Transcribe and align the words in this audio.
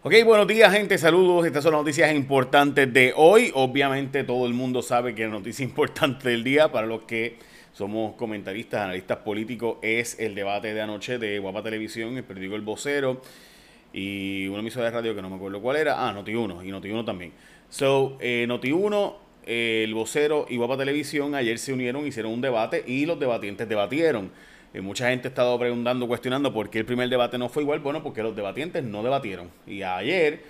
Ok, 0.00 0.14
buenos 0.24 0.46
días 0.46 0.72
gente, 0.72 0.96
saludos. 0.96 1.44
Estas 1.44 1.64
son 1.64 1.72
las 1.72 1.80
noticias 1.80 2.14
importantes 2.14 2.92
de 2.92 3.12
hoy. 3.16 3.50
Obviamente 3.52 4.22
todo 4.22 4.46
el 4.46 4.54
mundo 4.54 4.80
sabe 4.80 5.12
que 5.12 5.24
la 5.24 5.30
noticia 5.30 5.64
importante 5.64 6.28
del 6.28 6.44
día 6.44 6.70
para 6.70 6.86
los 6.86 7.02
que 7.02 7.36
somos 7.72 8.14
comentaristas, 8.14 8.82
analistas 8.82 9.18
políticos, 9.18 9.78
es 9.82 10.20
el 10.20 10.36
debate 10.36 10.72
de 10.72 10.82
anoche 10.82 11.18
de 11.18 11.40
Guapa 11.40 11.64
Televisión, 11.64 12.16
el 12.16 12.22
periódico 12.22 12.54
El 12.54 12.62
Vocero 12.62 13.20
y 13.92 14.46
una 14.46 14.60
emisora 14.60 14.84
de 14.84 14.92
radio 14.92 15.16
que 15.16 15.20
no 15.20 15.30
me 15.30 15.34
acuerdo 15.34 15.60
cuál 15.60 15.78
era. 15.78 16.08
Ah, 16.08 16.14
Noti1 16.14 16.64
y 16.64 16.70
Noti1 16.70 17.04
también. 17.04 17.32
So, 17.68 18.18
eh, 18.20 18.46
Noti1, 18.48 19.14
el 19.46 19.94
Vocero 19.94 20.46
y 20.48 20.58
Guapa 20.58 20.76
Televisión 20.76 21.34
ayer 21.34 21.58
se 21.58 21.72
unieron, 21.72 22.06
hicieron 22.06 22.30
un 22.30 22.40
debate 22.40 22.84
y 22.86 23.04
los 23.04 23.18
debatientes 23.18 23.68
debatieron. 23.68 24.30
Eh, 24.74 24.80
mucha 24.80 25.08
gente 25.08 25.28
ha 25.28 25.30
estado 25.30 25.58
preguntando, 25.58 26.06
cuestionando 26.06 26.52
por 26.52 26.70
qué 26.70 26.78
el 26.78 26.84
primer 26.84 27.08
debate 27.08 27.38
no 27.38 27.48
fue 27.48 27.62
igual. 27.62 27.80
Bueno, 27.80 28.02
porque 28.02 28.22
los 28.22 28.36
debatientes 28.36 28.84
no 28.84 29.02
debatieron. 29.02 29.50
Y 29.66 29.82
ayer, 29.82 30.42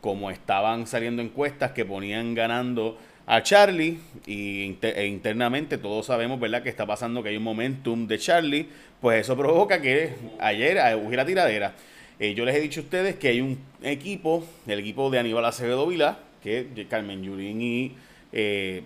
como 0.00 0.30
estaban 0.30 0.86
saliendo 0.86 1.22
encuestas 1.22 1.72
que 1.72 1.84
ponían 1.84 2.34
ganando 2.34 2.98
a 3.26 3.42
Charlie, 3.42 3.98
y 4.26 4.76
e 4.82 5.06
internamente 5.06 5.78
todos 5.78 6.06
sabemos, 6.06 6.38
¿verdad?, 6.38 6.62
que 6.62 6.68
está 6.68 6.86
pasando 6.86 7.22
que 7.22 7.30
hay 7.30 7.36
un 7.36 7.42
momentum 7.42 8.06
de 8.06 8.18
Charlie, 8.18 8.68
pues 9.00 9.22
eso 9.22 9.36
provoca 9.36 9.80
que 9.80 10.12
ayer 10.38 10.78
hubiera 10.96 11.24
tiradera. 11.24 11.74
Eh, 12.18 12.34
yo 12.34 12.44
les 12.44 12.54
he 12.54 12.60
dicho 12.60 12.80
a 12.80 12.84
ustedes 12.84 13.16
que 13.16 13.28
hay 13.28 13.40
un 13.40 13.58
equipo, 13.82 14.46
el 14.66 14.78
equipo 14.78 15.10
de 15.10 15.18
Aníbal 15.18 15.44
Acevedo 15.46 15.86
Vila, 15.86 16.18
que 16.42 16.86
Carmen 16.88 17.22
Yurín 17.22 17.60
y 17.60 17.92
eh, 18.32 18.82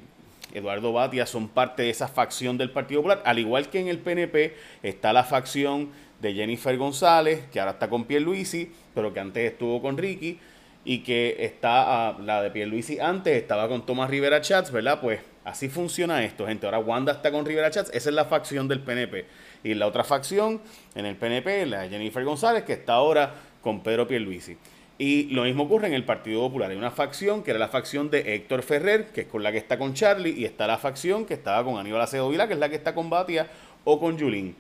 Eduardo 0.53 0.93
Batia 0.93 1.27
son 1.27 1.49
parte 1.49 1.83
de 1.83 1.91
esa 1.91 2.09
facción 2.09 2.59
del 2.59 2.71
Partido 2.71 3.01
Popular, 3.01 3.23
al 3.25 3.39
igual 3.39 3.69
que 3.69 3.81
en 3.81 3.89
el 3.89 3.99
PNP 3.99 4.55
está 4.83 5.13
la 5.13 5.25
facción 5.25 5.91
de 6.21 6.35
Jennifer 6.35 6.77
González, 6.77 7.47
que 7.53 7.61
ahora 7.61 7.73
está 7.73 7.89
con 7.89 8.05
Pierluisi, 8.05 8.73
pero 8.95 9.13
que 9.13 9.21
antes 9.21 9.53
estuvo 9.53 9.81
con 9.81 9.97
Ricky, 9.97 10.39
y 10.85 11.01
que 11.01 11.37
está 11.41 12.09
ah, 12.09 12.19
la 12.19 12.43
de 12.43 12.51
Pierluisi 12.51 12.99
antes 12.99 13.37
estaba 13.37 13.69
con 13.69 13.85
Tomás 13.85 14.09
Rivera 14.09 14.41
Chats, 14.41 14.71
¿verdad? 14.71 15.01
Pues 15.01 15.21
así 15.45 15.69
funciona 15.69 16.25
esto, 16.25 16.47
gente. 16.47 16.67
Ahora 16.67 16.79
Wanda 16.79 17.13
está 17.13 17.31
con 17.31 17.45
Rivera 17.45 17.71
Chats, 17.71 17.91
esa 17.93 18.09
es 18.09 18.15
la 18.15 18.25
facción 18.25 18.69
del 18.69 18.81
PNP. 18.81 19.27
Y 19.65 19.75
la 19.75 19.87
otra 19.87 20.03
facción 20.03 20.63
en 20.95 21.05
el 21.05 21.17
PNP, 21.17 21.67
la 21.67 21.83
de 21.83 21.91
Jennifer 21.91 22.25
González, 22.25 22.65
que 22.65 22.73
está 22.73 22.95
ahora 22.95 23.35
con 23.61 23.83
Pedro 23.83 24.07
Pierluisi. 24.07 24.57
Y 25.01 25.27
lo 25.27 25.45
mismo 25.45 25.63
ocurre 25.63 25.87
en 25.87 25.95
el 25.95 26.05
Partido 26.05 26.41
Popular. 26.41 26.73
Hay 26.73 26.77
una 26.77 26.91
facción 26.91 27.45
que 27.45 27.53
era 27.53 27.61
la 27.61 27.69
facción 27.69 28.11
de 28.11 28.35
Héctor 28.35 28.65
Ferrer, 28.65 29.07
que 29.13 29.23
es 29.23 29.27
con 29.29 29.45
la 29.45 29.53
que 29.53 29.59
está 29.59 29.79
con 29.79 29.95
Charlie, 29.95 30.35
y 30.37 30.45
está 30.45 30.67
la 30.67 30.77
facción 30.77 31.25
que 31.25 31.35
estaba 31.35 31.65
con 31.65 31.79
Aníbal 31.79 32.01
Acedo 32.01 32.29
Vila, 32.29 32.49
que 32.49 32.55
es 32.55 32.59
la 32.59 32.69
que 32.69 32.75
está 32.75 32.97
con 32.97 33.09
Batia 33.09 33.47
o 33.85 34.01
con 34.01 34.19
Yulín. 34.19 34.57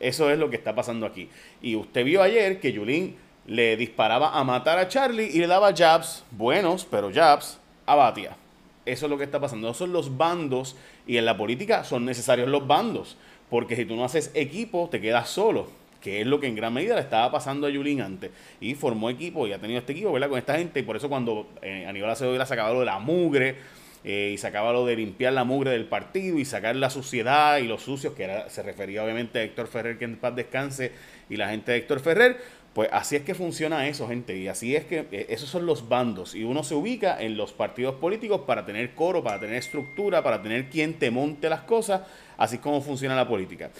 Eso 0.00 0.28
es 0.28 0.38
lo 0.40 0.50
que 0.50 0.56
está 0.56 0.74
pasando 0.74 1.06
aquí. 1.06 1.28
Y 1.62 1.76
usted 1.76 2.04
vio 2.04 2.20
ayer 2.20 2.58
que 2.58 2.72
Yulín 2.72 3.16
le 3.46 3.76
disparaba 3.76 4.36
a 4.36 4.42
matar 4.42 4.80
a 4.80 4.88
Charlie 4.88 5.30
y 5.32 5.38
le 5.38 5.46
daba 5.46 5.72
jabs, 5.72 6.24
buenos, 6.32 6.84
pero 6.84 7.12
jabs, 7.14 7.60
a 7.86 7.94
Batia. 7.94 8.36
Eso 8.84 9.06
es 9.06 9.10
lo 9.10 9.16
que 9.16 9.24
está 9.24 9.38
pasando. 9.38 9.68
Esos 9.68 9.78
son 9.78 9.92
los 9.92 10.16
bandos 10.16 10.76
y 11.06 11.16
en 11.16 11.24
la 11.24 11.36
política 11.36 11.84
son 11.84 12.04
necesarios 12.04 12.48
los 12.48 12.66
bandos. 12.66 13.16
Porque 13.48 13.76
si 13.76 13.84
tú 13.84 13.94
no 13.94 14.04
haces 14.04 14.32
equipo, 14.34 14.88
te 14.90 15.00
quedas 15.00 15.28
solo 15.28 15.85
que 16.06 16.20
es 16.20 16.26
lo 16.28 16.38
que 16.38 16.46
en 16.46 16.54
gran 16.54 16.72
medida 16.72 16.94
le 16.94 17.00
estaba 17.00 17.32
pasando 17.32 17.66
a 17.66 17.70
Yulín 17.70 18.00
antes. 18.00 18.30
Y 18.60 18.76
formó 18.76 19.10
equipo 19.10 19.48
y 19.48 19.52
ha 19.52 19.58
tenido 19.58 19.80
este 19.80 19.90
equipo, 19.90 20.12
¿verdad? 20.12 20.28
Con 20.28 20.38
esta 20.38 20.56
gente. 20.56 20.78
Y 20.78 20.84
por 20.84 20.94
eso 20.94 21.08
cuando 21.08 21.48
eh, 21.62 21.84
Aníbal 21.84 22.10
Acevedo 22.10 22.46
sacaba 22.46 22.72
lo 22.72 22.78
de 22.78 22.86
la 22.86 23.00
mugre 23.00 23.56
eh, 24.04 24.30
y 24.32 24.38
sacaba 24.38 24.72
lo 24.72 24.86
de 24.86 24.94
limpiar 24.94 25.32
la 25.32 25.42
mugre 25.42 25.72
del 25.72 25.86
partido 25.86 26.38
y 26.38 26.44
sacar 26.44 26.76
la 26.76 26.90
suciedad 26.90 27.58
y 27.58 27.66
los 27.66 27.82
sucios, 27.82 28.12
que 28.12 28.22
era, 28.22 28.48
se 28.48 28.62
refería 28.62 29.02
obviamente 29.02 29.40
a 29.40 29.42
Héctor 29.42 29.66
Ferrer, 29.66 29.98
que 29.98 30.04
en 30.04 30.14
paz 30.14 30.36
descanse, 30.36 30.92
y 31.28 31.34
la 31.38 31.48
gente 31.48 31.72
de 31.72 31.78
Héctor 31.78 31.98
Ferrer, 31.98 32.36
pues 32.76 32.90
así 32.92 33.16
es 33.16 33.22
que 33.22 33.34
funciona 33.34 33.88
eso, 33.88 34.06
gente, 34.06 34.36
y 34.36 34.48
así 34.48 34.76
es 34.76 34.84
que 34.84 35.06
eh, 35.10 35.26
esos 35.30 35.48
son 35.48 35.64
los 35.64 35.88
bandos, 35.88 36.34
y 36.34 36.44
uno 36.44 36.62
se 36.62 36.74
ubica 36.74 37.18
en 37.22 37.34
los 37.34 37.54
partidos 37.54 37.94
políticos 37.94 38.42
para 38.46 38.66
tener 38.66 38.94
coro, 38.94 39.24
para 39.24 39.40
tener 39.40 39.56
estructura, 39.56 40.22
para 40.22 40.42
tener 40.42 40.68
quien 40.68 40.92
te 40.92 41.10
monte 41.10 41.48
las 41.48 41.62
cosas, 41.62 42.02
así 42.36 42.58
como 42.58 42.82
funciona 42.82 43.16
la 43.16 43.26
política. 43.26 43.70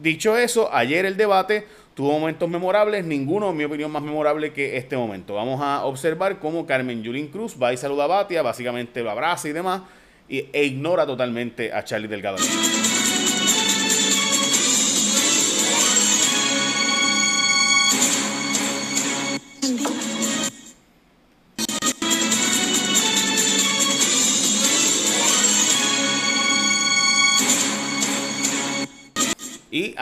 Dicho 0.00 0.38
eso, 0.38 0.72
ayer 0.72 1.04
el 1.04 1.16
debate 1.16 1.66
tuvo 1.94 2.12
momentos 2.12 2.48
memorables, 2.48 3.04
ninguno, 3.04 3.50
en 3.50 3.56
mi 3.56 3.64
opinión, 3.64 3.90
más 3.90 4.04
memorable 4.04 4.52
que 4.52 4.76
este 4.76 4.96
momento. 4.96 5.34
Vamos 5.34 5.60
a 5.60 5.84
observar 5.84 6.38
cómo 6.38 6.64
Carmen 6.64 7.02
Yulín 7.02 7.26
Cruz 7.26 7.56
va 7.60 7.72
y 7.72 7.76
saluda 7.76 8.04
a 8.04 8.06
Batia, 8.06 8.40
básicamente 8.42 9.02
lo 9.02 9.10
abraza 9.10 9.48
y 9.48 9.52
demás, 9.52 9.82
e 10.28 10.64
ignora 10.64 11.04
totalmente 11.04 11.72
a 11.72 11.82
Charlie 11.82 12.06
Delgado. 12.06 12.36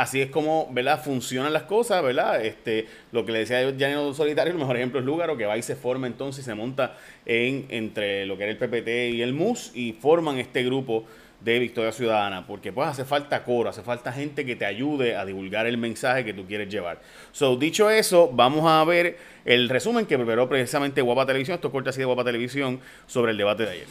Así 0.02 0.20
es 0.20 0.30
como, 0.30 0.68
¿verdad? 0.72 1.02
Funcionan 1.02 1.52
las 1.52 1.62
cosas, 1.62 2.02
¿verdad? 2.02 2.44
Este, 2.44 2.88
lo 3.12 3.24
que 3.24 3.30
le 3.30 3.38
decía 3.40 3.72
Janino 3.78 4.12
Solitario, 4.12 4.52
el 4.52 4.58
mejor 4.58 4.76
ejemplo 4.76 4.98
es 4.98 5.06
Lúgaro, 5.06 5.36
que 5.36 5.46
va 5.46 5.56
y 5.56 5.62
se 5.62 5.76
forma 5.76 6.08
entonces 6.08 6.44
se 6.44 6.54
monta 6.54 6.96
en, 7.24 7.66
entre 7.68 8.26
lo 8.26 8.36
que 8.36 8.44
era 8.44 8.52
el 8.52 8.58
PPT 8.58 9.14
y 9.14 9.22
el 9.22 9.32
MUS 9.32 9.70
y 9.74 9.92
forman 9.92 10.38
este 10.38 10.64
grupo 10.64 11.04
de 11.40 11.58
Victoria 11.58 11.92
Ciudadana, 11.92 12.46
porque 12.46 12.72
pues 12.72 12.88
hace 12.88 13.04
falta 13.04 13.44
coro, 13.44 13.70
hace 13.70 13.82
falta 13.82 14.12
gente 14.12 14.44
que 14.44 14.56
te 14.56 14.64
ayude 14.64 15.16
a 15.16 15.24
divulgar 15.24 15.66
el 15.66 15.78
mensaje 15.78 16.24
que 16.24 16.34
tú 16.34 16.46
quieres 16.46 16.68
llevar. 16.68 17.00
So, 17.30 17.56
dicho 17.56 17.88
eso, 17.88 18.30
vamos 18.32 18.64
a 18.66 18.84
ver 18.84 19.18
el 19.44 19.68
resumen 19.68 20.06
que 20.06 20.16
preparó 20.16 20.48
precisamente 20.48 21.00
Guapa 21.00 21.26
Televisión, 21.26 21.56
esto 21.56 21.70
corta 21.70 21.90
así 21.90 22.00
de 22.00 22.06
Guapa 22.06 22.24
Televisión, 22.24 22.80
sobre 23.06 23.32
el 23.32 23.38
debate 23.38 23.64
de 23.64 23.70
ayer. 23.70 23.86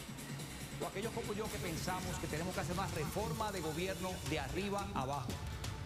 aquellos 0.86 1.12
como 1.12 1.32
yo 1.34 1.44
que 1.44 1.58
pensamos 1.58 2.18
que 2.20 2.26
tenemos 2.26 2.54
que 2.54 2.60
hacer 2.60 2.76
más 2.76 2.94
reforma 2.94 3.52
de 3.52 3.60
gobierno 3.60 4.10
de 4.30 4.38
arriba 4.38 4.86
abajo 4.94 5.28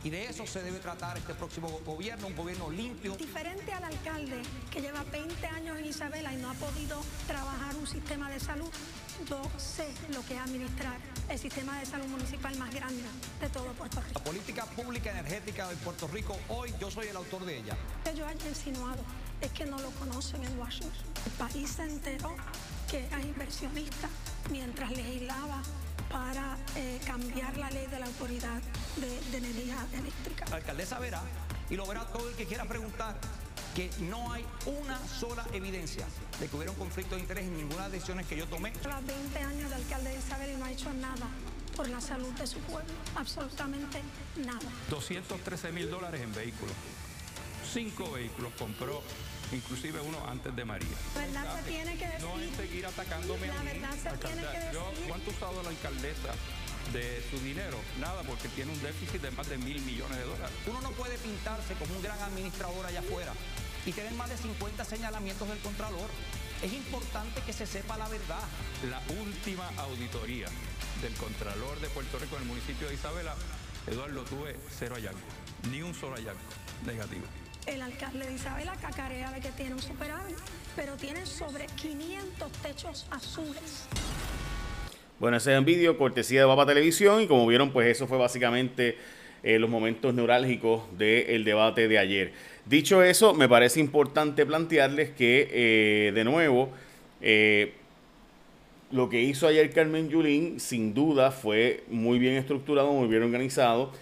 y 0.07 0.11
de 0.11 0.27
eso 0.27 0.47
se 0.47 0.63
debe 0.63 0.79
tratar 0.79 1.19
este 1.19 1.35
próximo 1.35 1.69
gobierno, 1.85 2.29
un 2.29 2.37
gobierno 2.37 2.71
limpio. 2.71 3.17
Diferente 3.17 3.73
al 3.73 3.83
alcalde 3.83 4.41
que 4.71 4.81
lleva 4.81 5.03
20 5.03 5.45
años 5.49 5.77
en 5.79 5.85
Isabela 5.85 6.33
y 6.33 6.37
no 6.37 6.49
ha 6.49 6.55
podido 6.55 7.03
trabajar 7.27 7.75
un 7.75 7.89
sistema 7.89 8.31
de 8.31 8.39
salud, 8.39 8.71
yo 9.29 9.43
sé 9.59 9.89
lo 10.15 10.25
que 10.25 10.35
es 10.35 10.41
administrar 10.41 10.97
el 11.29 11.37
sistema 11.37 11.81
de 11.81 11.87
salud 11.87 12.07
municipal 12.07 12.57
más 12.57 12.73
grande 12.73 13.03
de 13.41 13.49
todo 13.49 13.65
Puerto 13.73 14.01
Rico. 14.01 14.21
La 14.21 14.25
política 14.25 14.65
pública 14.67 15.11
energética 15.11 15.69
de 15.69 15.75
Puerto 15.75 16.07
Rico, 16.07 16.39
hoy 16.51 16.73
yo 16.81 16.89
soy 16.89 17.09
el 17.09 17.17
autor 17.17 17.45
de 17.45 17.59
ella. 17.59 17.77
Que 18.05 18.15
yo 18.15 18.29
haya 18.29 18.49
insinuado 18.49 19.03
es 19.41 19.51
que 19.51 19.67
no 19.67 19.77
lo 19.81 19.91
conocen 19.91 20.45
en 20.45 20.57
Washington. 20.57 21.03
El 21.25 21.33
país 21.33 21.69
se 21.69 21.83
enteró 21.83 22.33
que 22.89 23.05
era 23.07 23.21
inversionista 23.23 24.09
mientras 24.53 24.89
legislaba 24.93 25.65
para 26.11 26.57
eh, 26.77 27.01
cambiar 27.07 27.57
la 27.57 27.71
ley 27.71 27.87
de 27.87 27.99
la 27.99 28.07
autoridad 28.07 28.61
de, 28.97 29.37
energía 29.37 29.87
eléctrica. 29.93 30.47
La 30.51 30.57
alcaldesa 30.57 30.99
verá 30.99 31.23
y 31.71 31.77
lo 31.77 31.87
verá 31.87 32.07
todo 32.07 32.29
el 32.29 32.35
que 32.37 32.47
quiera 32.47 32.65
preguntar 32.65 33.17
que 33.75 33.91
no 34.01 34.33
hay 34.33 34.45
una 34.65 34.99
sola 35.07 35.47
evidencia 35.53 36.07
de 36.41 36.49
que 36.49 36.57
hubiera 36.57 36.73
un 36.73 36.79
conflicto 36.79 37.15
de 37.15 37.21
interés 37.21 37.45
en 37.45 37.57
ninguna 37.57 37.77
de 37.77 37.83
las 37.83 37.93
decisiones 37.93 38.27
que 38.27 38.37
yo 38.37 38.47
tomé. 38.47 38.73
Lleva 38.73 39.01
20 39.01 39.39
años 39.39 39.69
de 39.69 39.77
alcalde 39.77 40.11
de 40.11 40.19
Isabel 40.19 40.51
y 40.53 40.57
no 40.57 40.65
ha 40.65 40.71
hecho 40.71 40.93
nada 40.95 41.27
por 41.77 41.89
la 41.89 42.01
salud 42.01 42.33
de 42.33 42.47
su 42.47 42.59
pueblo, 42.61 42.91
absolutamente 43.15 44.01
nada. 44.37 44.71
213 44.89 45.73
mil 45.73 45.91
dólares 45.91 46.23
en 46.23 46.33
vehículos. 46.33 46.75
Cinco 47.71 48.11
vehículos 48.13 48.53
compró 48.59 49.03
inclusive 49.53 50.01
uno 50.01 50.19
antes 50.27 50.55
de 50.55 50.65
María. 50.65 50.97
La 51.15 51.21
verdad 51.21 51.57
se 51.57 51.71
tiene 51.71 51.97
que 51.97 52.07
decir. 52.07 52.27
No 52.27 52.39
es 52.41 52.57
seguir 52.57 52.87
atacándome 52.87 53.47
la 53.47 53.63
verdad 53.63 53.93
se 53.93 54.19
tiene 54.19 54.43
que 54.43 54.59
decir. 54.59 54.81
¿Cuánto 55.09 55.31
ha 55.31 55.35
usado 55.35 55.63
la 55.63 55.69
alcaldesa 55.71 56.35
de 56.93 57.23
su 57.31 57.39
dinero? 57.41 57.79
Nada, 58.01 58.23
porque 58.23 58.49
tiene 58.49 58.73
un 58.73 58.83
déficit 58.83 59.21
de 59.21 59.31
más 59.31 59.49
de 59.49 59.59
mil 59.59 59.81
millones 59.83 60.19
de 60.19 60.25
dólares. 60.25 60.57
Uno 60.67 60.81
no 60.81 60.91
puede 60.93 61.19
pintarse 61.19 61.75
como 61.75 61.95
un 61.95 62.03
gran 62.03 62.21
administrador 62.21 62.87
allá 62.87 63.01
afuera 63.01 63.33
y 63.85 63.93
tener 63.93 64.13
más 64.15 64.29
de 64.29 64.37
50 64.37 64.85
señalamientos 64.85 65.49
del 65.49 65.59
Contralor. 65.59 66.11
Es 66.63 66.73
importante 66.73 67.41
que 67.43 67.53
se 67.53 67.67
sepa 67.67 67.97
la 67.99 68.09
verdad. 68.09 68.43
La 68.91 69.01
última 69.21 69.69
auditoría 69.77 70.49
del 71.03 71.13
Contralor 71.15 71.79
de 71.81 71.89
Puerto 71.89 72.19
Rico 72.19 72.37
en 72.37 72.43
el 72.43 72.49
municipio 72.49 72.89
de 72.89 72.95
Isabela, 72.95 73.35
Eduardo, 73.87 74.25
tuve 74.25 74.57
cero 74.71 74.97
hallazgo, 74.97 75.21
ni 75.71 75.83
un 75.83 75.95
solo 75.95 76.17
hallazgo 76.17 76.41
negativo 76.85 77.27
el 77.67 77.83
alcalde 77.83 78.27
de 78.27 78.35
Isabela 78.35 78.75
cacarea 78.81 79.31
de 79.33 79.41
que 79.41 79.51
tiene 79.51 79.75
un 79.75 79.83
superávit, 79.83 80.37
pero 80.75 80.95
tiene 80.95 81.27
sobre 81.27 81.67
500 81.77 82.53
techos 82.63 83.07
azules. 83.11 83.87
Bueno, 85.19 85.39
ese 85.39 85.53
es 85.53 85.59
un 85.59 85.65
vídeo 85.65 85.97
cortesía 85.99 86.43
de 86.43 86.47
Papa 86.47 86.67
Televisión 86.67 87.23
y 87.23 87.27
como 87.27 87.47
vieron, 87.47 87.71
pues 87.73 87.89
eso 87.89 88.07
fue 88.07 88.19
básicamente 88.19 88.97
eh, 89.43 89.59
los 89.59 89.71
momentos 89.71 90.15
neurálgicos 90.15 90.83
del 90.99 91.45
debate 91.45 91.89
de 91.89 91.99
ayer. 91.99 92.33
Dicho 92.67 93.03
eso, 93.03 93.35
me 93.35 93.49
parece 93.49 93.81
importante 93.81 94.45
plantearles 94.45 95.11
que, 95.11 95.49
eh, 95.51 96.13
de 96.13 96.25
nuevo, 96.25 96.71
eh, 97.21 97.73
lo 98.93 99.09
que 99.09 99.23
hizo 99.23 99.49
ayer 99.49 99.71
Carmen 99.71 100.09
Yulín, 100.09 100.61
sin 100.61 100.95
duda, 100.95 101.31
fue 101.31 101.83
muy 101.89 102.19
bien 102.19 102.35
estructurado, 102.35 102.93
muy 102.93 103.09
bien 103.09 103.23
organizado 103.23 103.93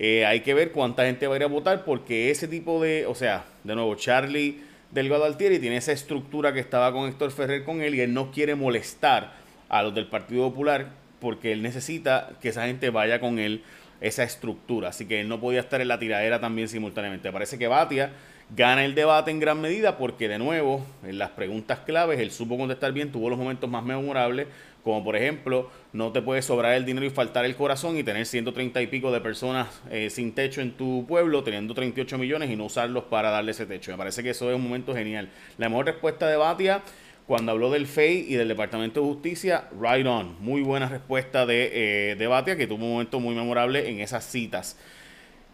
eh, 0.00 0.24
hay 0.24 0.40
que 0.40 0.54
ver 0.54 0.70
cuánta 0.70 1.04
gente 1.04 1.26
va 1.26 1.34
a 1.34 1.38
ir 1.38 1.42
a 1.42 1.48
votar 1.48 1.84
porque 1.84 2.30
ese 2.30 2.46
tipo 2.46 2.80
de, 2.80 3.04
o 3.06 3.16
sea, 3.16 3.46
de 3.64 3.74
nuevo, 3.74 3.96
Charlie 3.96 4.60
Delgado 4.92 5.24
Altieri 5.24 5.58
tiene 5.58 5.76
esa 5.76 5.90
estructura 5.90 6.52
que 6.52 6.60
estaba 6.60 6.92
con 6.92 7.08
Héctor 7.08 7.32
Ferrer 7.32 7.64
con 7.64 7.82
él 7.82 7.96
y 7.96 8.00
él 8.00 8.14
no 8.14 8.30
quiere 8.30 8.54
molestar 8.54 9.32
a 9.68 9.82
los 9.82 9.92
del 9.92 10.06
Partido 10.06 10.48
Popular 10.48 10.86
porque 11.20 11.50
él 11.50 11.62
necesita 11.62 12.30
que 12.40 12.50
esa 12.50 12.66
gente 12.66 12.90
vaya 12.90 13.18
con 13.18 13.40
él 13.40 13.64
esa 14.00 14.22
estructura. 14.22 14.90
Así 14.90 15.06
que 15.06 15.20
él 15.20 15.28
no 15.28 15.40
podía 15.40 15.58
estar 15.58 15.80
en 15.80 15.88
la 15.88 15.98
tiradera 15.98 16.40
también 16.40 16.68
simultáneamente. 16.68 17.32
Parece 17.32 17.58
que 17.58 17.66
Batia 17.66 18.12
gana 18.56 18.84
el 18.84 18.94
debate 18.94 19.30
en 19.30 19.40
gran 19.40 19.60
medida 19.60 19.98
porque 19.98 20.28
de 20.28 20.38
nuevo 20.38 20.86
en 21.04 21.18
las 21.18 21.30
preguntas 21.30 21.80
claves 21.80 22.18
él 22.18 22.30
supo 22.30 22.56
contestar 22.56 22.92
bien, 22.92 23.12
tuvo 23.12 23.28
los 23.28 23.38
momentos 23.38 23.68
más 23.68 23.84
memorables, 23.84 24.46
como 24.84 25.04
por 25.04 25.16
ejemplo 25.16 25.70
no 25.92 26.12
te 26.12 26.22
puede 26.22 26.42
sobrar 26.42 26.74
el 26.74 26.84
dinero 26.84 27.06
y 27.06 27.10
faltar 27.10 27.44
el 27.44 27.56
corazón 27.56 27.96
y 27.96 28.02
tener 28.02 28.26
130 28.26 28.80
y 28.82 28.86
pico 28.86 29.10
de 29.10 29.20
personas 29.20 29.68
eh, 29.90 30.10
sin 30.10 30.32
techo 30.32 30.60
en 30.60 30.72
tu 30.72 31.06
pueblo, 31.06 31.42
teniendo 31.42 31.74
38 31.74 32.18
millones 32.18 32.50
y 32.50 32.56
no 32.56 32.66
usarlos 32.66 33.04
para 33.04 33.30
darle 33.30 33.52
ese 33.52 33.66
techo. 33.66 33.90
Me 33.90 33.98
parece 33.98 34.22
que 34.22 34.30
eso 34.30 34.50
es 34.50 34.56
un 34.56 34.62
momento 34.62 34.94
genial. 34.94 35.28
La 35.56 35.68
mejor 35.68 35.86
respuesta 35.86 36.28
de 36.28 36.36
Batia 36.36 36.82
cuando 37.28 37.52
habló 37.52 37.70
del 37.70 37.86
FEI 37.86 38.24
y 38.26 38.36
del 38.36 38.48
Departamento 38.48 39.00
de 39.00 39.06
Justicia, 39.06 39.68
right 39.78 40.06
on. 40.06 40.36
Muy 40.40 40.62
buena 40.62 40.88
respuesta 40.88 41.44
de, 41.44 42.12
eh, 42.12 42.26
Batia, 42.26 42.56
que 42.56 42.66
tuvo 42.66 42.86
un 42.86 42.92
momento 42.92 43.20
muy 43.20 43.34
memorable 43.34 43.90
en 43.90 44.00
esas 44.00 44.24
citas. 44.24 44.78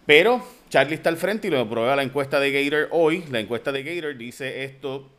Pero 0.07 0.47
Charlie 0.69 0.95
está 0.95 1.09
al 1.09 1.17
frente 1.17 1.49
y 1.49 1.51
lo 1.51 1.69
prueba 1.69 1.97
la 1.97 2.05
encuesta 2.05 2.39
de 2.39 2.53
Gator 2.53 2.89
hoy. 2.93 3.25
La 3.29 3.41
encuesta 3.41 3.73
de 3.73 3.83
Gator 3.83 4.17
dice 4.17 4.63
esto 4.63 5.11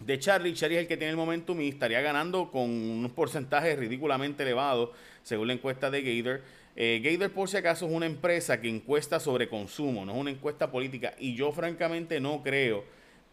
de 0.00 0.18
Charlie. 0.18 0.54
Charlie 0.54 0.76
es 0.76 0.82
el 0.82 0.88
que 0.88 0.96
tiene 0.96 1.10
el 1.10 1.16
momentum 1.16 1.60
y 1.60 1.68
estaría 1.68 2.00
ganando 2.00 2.50
con 2.50 2.70
unos 2.70 3.12
porcentajes 3.12 3.78
ridículamente 3.78 4.42
elevados, 4.42 4.90
según 5.22 5.48
la 5.48 5.54
encuesta 5.54 5.90
de 5.90 6.02
Gator. 6.02 6.42
Eh, 6.76 7.00
Gator, 7.02 7.32
por 7.32 7.48
si 7.48 7.56
acaso, 7.56 7.86
es 7.86 7.92
una 7.92 8.06
empresa 8.06 8.60
que 8.60 8.68
encuesta 8.68 9.18
sobre 9.18 9.48
consumo, 9.48 10.04
no 10.04 10.12
es 10.12 10.18
una 10.18 10.30
encuesta 10.30 10.70
política. 10.70 11.14
Y 11.18 11.34
yo, 11.34 11.52
francamente, 11.52 12.20
no 12.20 12.42
creo 12.42 12.84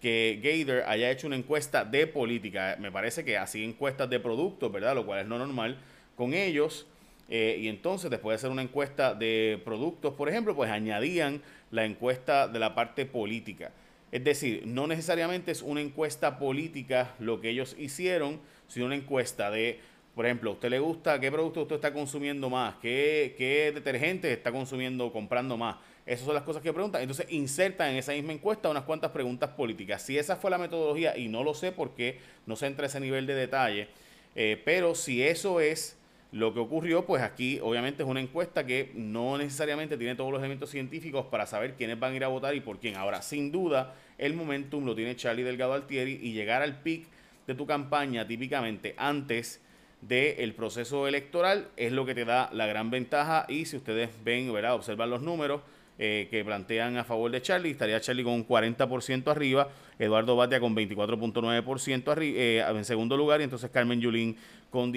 que 0.01 0.39
Gator 0.41 0.83
haya 0.89 1.11
hecho 1.11 1.27
una 1.27 1.35
encuesta 1.35 1.83
de 1.85 2.07
política. 2.07 2.77
Me 2.79 2.91
parece 2.91 3.23
que 3.23 3.37
así 3.37 3.63
encuestas 3.63 4.09
de 4.09 4.19
productos, 4.19 4.71
¿verdad? 4.71 4.95
Lo 4.95 5.05
cual 5.05 5.21
es 5.21 5.27
no 5.27 5.37
normal 5.37 5.77
con 6.15 6.33
ellos. 6.33 6.87
Eh, 7.29 7.57
y 7.59 7.67
entonces, 7.67 8.09
después 8.09 8.33
de 8.33 8.35
hacer 8.35 8.51
una 8.51 8.61
encuesta 8.61 9.13
de 9.13 9.61
productos, 9.63 10.13
por 10.13 10.29
ejemplo, 10.29 10.55
pues 10.55 10.69
añadían 10.69 11.41
la 11.71 11.85
encuesta 11.85 12.47
de 12.47 12.59
la 12.59 12.75
parte 12.75 13.05
política. 13.05 13.71
Es 14.13 14.23
decir, 14.23 14.61
no 14.67 14.85
necesariamente 14.85 15.51
es 15.51 15.63
una 15.63 15.81
encuesta 15.81 16.37
política 16.37 17.15
lo 17.17 17.41
que 17.41 17.49
ellos 17.49 17.75
hicieron, 17.79 18.39
sino 18.67 18.85
una 18.85 18.93
encuesta 18.93 19.49
de, 19.49 19.79
por 20.13 20.27
ejemplo, 20.27 20.51
¿a 20.51 20.53
usted 20.53 20.69
le 20.69 20.77
gusta 20.77 21.19
qué 21.19 21.31
producto 21.31 21.63
usted 21.63 21.77
está 21.77 21.91
consumiendo 21.91 22.47
más? 22.47 22.75
¿Qué, 22.79 23.33
qué 23.39 23.71
detergente 23.73 24.31
está 24.31 24.51
consumiendo, 24.51 25.11
comprando 25.11 25.57
más? 25.57 25.77
Esas 26.05 26.27
son 26.27 26.35
las 26.35 26.43
cosas 26.43 26.61
que 26.61 26.71
preguntan. 26.71 27.01
Entonces 27.01 27.25
insertan 27.31 27.89
en 27.89 27.95
esa 27.95 28.11
misma 28.11 28.33
encuesta 28.33 28.69
unas 28.69 28.83
cuantas 28.83 29.09
preguntas 29.09 29.49
políticas. 29.49 30.03
Si 30.03 30.15
esa 30.15 30.35
fue 30.35 30.51
la 30.51 30.59
metodología, 30.59 31.17
y 31.17 31.27
no 31.27 31.43
lo 31.43 31.55
sé 31.55 31.71
porque 31.71 32.19
no 32.45 32.55
se 32.55 32.67
entra 32.67 32.85
a 32.85 32.89
ese 32.89 32.99
nivel 32.99 33.25
de 33.25 33.33
detalle, 33.33 33.87
eh, 34.35 34.61
pero 34.63 34.93
si 34.93 35.23
eso 35.23 35.59
es 35.59 35.97
lo 36.33 36.51
que 36.51 36.59
ocurrió, 36.59 37.05
pues 37.05 37.21
aquí 37.21 37.59
obviamente 37.61 38.01
es 38.01 38.09
una 38.09 38.19
encuesta 38.19 38.65
que 38.65 38.91
no 38.95 39.37
necesariamente 39.37 39.97
tiene 39.97 40.15
todos 40.15 40.31
los 40.31 40.39
elementos 40.39 40.71
científicos 40.71 41.27
para 41.27 41.45
saber 41.45 41.75
quiénes 41.75 41.99
van 41.99 42.13
a 42.13 42.15
ir 42.15 42.23
a 42.23 42.27
votar 42.27 42.55
y 42.55 42.59
por 42.59 42.79
quién. 42.79 42.95
Ahora, 42.95 43.21
sin 43.21 43.51
duda, 43.51 43.93
el 44.17 44.33
momentum 44.33 44.83
lo 44.83 44.95
tiene 44.95 45.15
Charlie 45.15 45.43
Delgado 45.43 45.73
Altieri 45.73 46.19
y 46.23 46.33
llegar 46.33 46.63
al 46.63 46.81
pic 46.81 47.05
de 47.45 47.53
tu 47.53 47.67
campaña 47.67 48.25
típicamente 48.25 48.95
antes 48.97 49.61
del 50.01 50.55
proceso 50.55 51.07
electoral 51.07 51.67
es 51.77 51.91
lo 51.91 52.03
que 52.03 52.15
te 52.15 52.25
da 52.25 52.49
la 52.51 52.65
gran 52.65 52.89
ventaja 52.89 53.45
y 53.47 53.65
si 53.65 53.77
ustedes 53.77 54.09
ven, 54.23 54.51
¿verdad? 54.51 54.73
observan 54.73 55.11
los 55.11 55.21
números, 55.21 55.61
eh, 55.99 56.27
que 56.31 56.43
plantean 56.43 56.97
a 56.97 57.03
favor 57.03 57.29
de 57.29 57.43
Charlie. 57.43 57.69
Estaría 57.69 58.01
Charlie 58.01 58.23
con 58.23 58.33
un 58.33 58.47
40% 58.47 59.27
arriba, 59.29 59.69
Eduardo 59.99 60.35
Batia 60.35 60.59
con 60.59 60.75
24.9% 60.75 62.17
eh, 62.19 62.65
en 62.67 62.85
segundo 62.85 63.15
lugar 63.15 63.39
y 63.41 63.43
entonces 63.43 63.69
Carmen 63.69 64.01
Yulín 64.01 64.35
con 64.71 64.91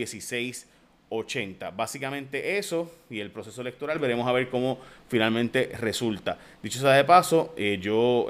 16.80. 1.10 1.74
Básicamente 1.76 2.58
eso 2.58 2.90
y 3.10 3.20
el 3.20 3.30
proceso 3.30 3.60
electoral 3.60 3.98
veremos 3.98 4.26
a 4.26 4.32
ver 4.32 4.48
cómo 4.48 4.78
finalmente 5.08 5.72
resulta. 5.78 6.38
Dicho 6.62 6.78
sea 6.78 6.92
de 6.92 7.04
paso, 7.04 7.54
eh, 7.56 7.78
yo 7.80 8.26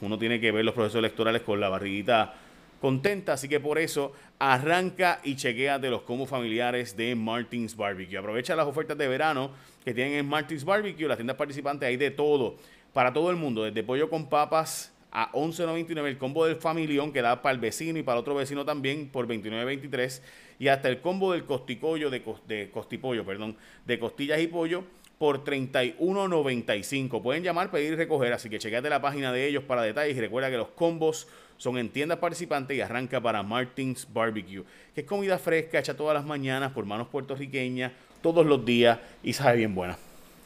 uno 0.00 0.18
tiene 0.18 0.40
que 0.40 0.52
ver 0.52 0.64
los 0.64 0.74
procesos 0.74 0.98
electorales 0.98 1.42
con 1.42 1.60
la 1.60 1.68
barriguita 1.68 2.34
contenta, 2.80 3.34
así 3.34 3.48
que 3.48 3.60
por 3.60 3.78
eso 3.78 4.12
arranca 4.38 5.20
y 5.24 5.36
chequea 5.36 5.78
de 5.78 5.90
los 5.90 6.02
combos 6.02 6.28
familiares 6.28 6.96
de 6.96 7.14
Martins 7.14 7.76
Barbecue. 7.76 8.18
Aprovecha 8.18 8.54
las 8.54 8.66
ofertas 8.66 8.96
de 8.96 9.08
verano 9.08 9.50
que 9.84 9.94
tienen 9.94 10.14
en 10.14 10.28
Martins 10.28 10.64
Barbecue, 10.64 11.08
las 11.08 11.16
tiendas 11.16 11.36
participantes, 11.36 11.86
hay 11.86 11.96
de 11.96 12.10
todo, 12.10 12.56
para 12.92 13.12
todo 13.12 13.30
el 13.30 13.36
mundo, 13.36 13.64
desde 13.64 13.82
pollo 13.82 14.08
con 14.08 14.28
papas 14.28 14.92
a 15.10 15.32
11.99, 15.32 16.06
el 16.06 16.18
combo 16.18 16.44
del 16.44 16.56
familión 16.56 17.12
que 17.12 17.22
da 17.22 17.42
para 17.42 17.54
el 17.54 17.60
vecino 17.60 17.98
y 17.98 18.02
para 18.02 18.20
otro 18.20 18.34
vecino 18.34 18.64
también 18.64 19.08
por 19.08 19.26
29.23 19.26 20.20
y 20.58 20.68
hasta 20.68 20.88
el 20.88 21.00
combo 21.00 21.32
del 21.32 21.44
costicollo 21.44 22.10
de, 22.10 22.22
de 22.46 22.70
costipollo, 22.70 23.24
perdón, 23.24 23.56
de 23.86 23.98
costillas 23.98 24.40
y 24.40 24.46
pollo 24.46 24.84
por 25.18 25.44
31.95. 25.44 27.22
Pueden 27.22 27.42
llamar, 27.42 27.70
pedir 27.70 27.92
y 27.92 27.96
recoger, 27.96 28.32
así 28.32 28.48
que 28.48 28.58
chequeate 28.58 28.88
la 28.88 29.00
página 29.00 29.32
de 29.32 29.46
ellos 29.46 29.64
para 29.64 29.82
detalles 29.82 30.16
y 30.16 30.20
recuerda 30.20 30.50
que 30.50 30.56
los 30.56 30.68
combos 30.68 31.28
son 31.56 31.76
en 31.76 31.88
tiendas 31.90 32.18
participantes 32.18 32.76
y 32.76 32.80
arranca 32.80 33.20
para 33.20 33.42
Martins 33.42 34.06
Barbecue, 34.12 34.62
que 34.94 35.00
es 35.00 35.06
comida 35.06 35.38
fresca 35.38 35.80
hecha 35.80 35.96
todas 35.96 36.14
las 36.14 36.24
mañanas 36.24 36.72
por 36.72 36.86
manos 36.86 37.08
puertorriqueñas, 37.08 37.92
todos 38.22 38.46
los 38.46 38.64
días 38.64 38.98
y 39.22 39.32
sabe 39.32 39.58
bien 39.58 39.74
buena. 39.74 39.98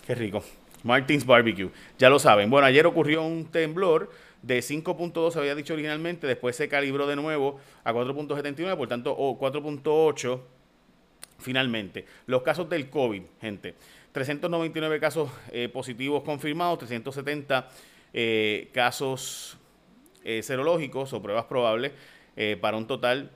Qué 0.06 0.14
rico. 0.14 0.42
Martins 0.82 1.24
Barbecue, 1.24 1.70
ya 1.98 2.08
lo 2.08 2.18
saben. 2.18 2.50
Bueno, 2.50 2.66
ayer 2.66 2.86
ocurrió 2.86 3.22
un 3.22 3.44
temblor 3.44 4.10
de 4.42 4.58
5.2, 4.58 5.32
se 5.32 5.38
había 5.38 5.54
dicho 5.54 5.72
originalmente, 5.72 6.26
después 6.26 6.56
se 6.56 6.68
calibró 6.68 7.06
de 7.06 7.16
nuevo 7.16 7.60
a 7.84 7.92
4.79, 7.92 8.76
por 8.76 8.88
tanto, 8.88 9.14
o 9.16 9.38
4.8 9.38 10.40
finalmente. 11.38 12.04
Los 12.26 12.42
casos 12.42 12.68
del 12.68 12.90
COVID, 12.90 13.22
gente. 13.40 13.74
399 14.12 15.00
casos 15.00 15.30
eh, 15.52 15.68
positivos 15.68 16.22
confirmados, 16.22 16.80
370 16.80 17.68
eh, 18.12 18.68
casos 18.72 19.56
eh, 20.24 20.42
serológicos 20.42 21.12
o 21.12 21.22
pruebas 21.22 21.44
probables 21.46 21.92
para 22.62 22.78
un 22.78 22.86
total 22.86 23.30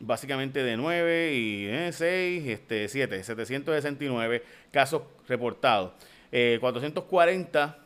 básicamente 0.00 0.62
de 0.62 0.78
9 0.78 1.34
y 1.34 1.92
6, 1.92 2.46
este, 2.48 2.88
7, 2.88 3.22
769 3.22 4.42
casos 4.70 5.02
reportados. 5.28 5.92
440 6.30 7.83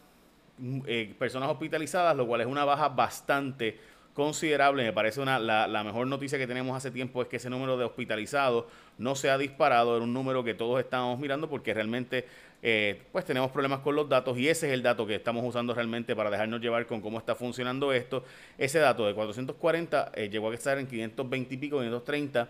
personas 1.18 1.50
hospitalizadas, 1.50 2.16
lo 2.16 2.26
cual 2.26 2.40
es 2.40 2.46
una 2.46 2.64
baja 2.64 2.88
bastante 2.88 3.78
considerable. 4.14 4.82
Me 4.82 4.92
parece 4.92 5.20
una, 5.20 5.38
la, 5.38 5.68
la, 5.68 5.84
mejor 5.84 6.06
noticia 6.08 6.38
que 6.38 6.46
tenemos 6.48 6.76
hace 6.76 6.90
tiempo 6.90 7.22
es 7.22 7.28
que 7.28 7.36
ese 7.36 7.48
número 7.48 7.76
de 7.76 7.84
hospitalizados 7.84 8.64
no 8.98 9.14
se 9.14 9.30
ha 9.30 9.38
disparado. 9.38 9.94
Era 9.94 10.04
un 10.04 10.12
número 10.12 10.42
que 10.42 10.54
todos 10.54 10.80
estábamos 10.80 11.20
mirando 11.20 11.48
porque 11.48 11.72
realmente 11.72 12.26
eh, 12.60 13.00
pues 13.12 13.24
tenemos 13.24 13.52
problemas 13.52 13.78
con 13.80 13.94
los 13.94 14.08
datos 14.08 14.36
y 14.36 14.48
ese 14.48 14.66
es 14.66 14.72
el 14.72 14.82
dato 14.82 15.06
que 15.06 15.14
estamos 15.14 15.44
usando 15.44 15.72
realmente 15.72 16.16
para 16.16 16.30
dejarnos 16.30 16.60
llevar 16.60 16.86
con 16.86 17.00
cómo 17.00 17.18
está 17.18 17.36
funcionando 17.36 17.92
esto. 17.92 18.24
Ese 18.58 18.80
dato 18.80 19.06
de 19.06 19.14
440 19.14 20.10
eh, 20.14 20.28
llegó 20.28 20.50
a 20.50 20.54
estar 20.54 20.78
en 20.78 20.88
520 20.88 21.54
y 21.54 21.56
pico, 21.56 21.78
530 21.78 22.48